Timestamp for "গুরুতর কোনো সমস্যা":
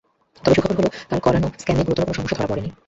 1.85-2.37